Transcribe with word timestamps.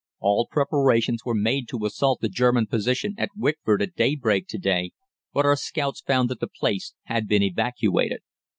All 0.19 0.47
preparations 0.49 1.21
were 1.25 1.35
made 1.35 1.67
to 1.67 1.85
assault 1.85 2.21
the 2.21 2.27
German 2.27 2.65
position 2.65 3.13
at 3.19 3.29
Wickford 3.37 3.83
at 3.83 3.93
daybreak 3.93 4.47
to 4.47 4.57
day, 4.57 4.93
but 5.31 5.45
our 5.45 5.55
scouts 5.55 6.01
found 6.01 6.27
that 6.29 6.39
the 6.39 6.47
place 6.57 6.95
had 7.03 7.27
been 7.27 7.43
evacuated. 7.43 8.21